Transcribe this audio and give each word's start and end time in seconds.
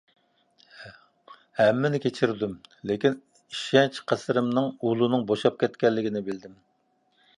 ھەممىنى 1.59 1.99
كەچۈردۈم. 2.05 2.55
لېكىن، 2.91 3.19
ئىشەنچ 3.43 4.03
قەسرىمنىڭ 4.13 4.73
ئۇلىنىڭ 4.89 5.27
بوشاپ 5.33 5.61
كەتكەنلىكىنى 5.65 6.25
بىلدىم. 6.33 6.57